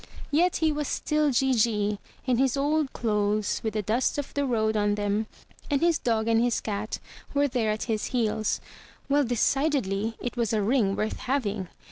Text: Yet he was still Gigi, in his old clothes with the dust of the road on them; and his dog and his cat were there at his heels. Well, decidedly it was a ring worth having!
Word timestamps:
Yet 0.31 0.55
he 0.55 0.71
was 0.71 0.87
still 0.87 1.29
Gigi, 1.29 1.99
in 2.25 2.39
his 2.39 2.57
old 2.57 2.91
clothes 2.91 3.61
with 3.63 3.75
the 3.75 3.83
dust 3.83 4.17
of 4.17 4.33
the 4.33 4.47
road 4.47 4.75
on 4.75 4.95
them; 4.95 5.27
and 5.69 5.79
his 5.79 5.99
dog 5.99 6.27
and 6.27 6.43
his 6.43 6.59
cat 6.59 6.97
were 7.35 7.47
there 7.47 7.69
at 7.69 7.83
his 7.83 8.05
heels. 8.05 8.59
Well, 9.09 9.23
decidedly 9.23 10.15
it 10.19 10.35
was 10.35 10.53
a 10.53 10.61
ring 10.63 10.95
worth 10.95 11.17
having! 11.19 11.67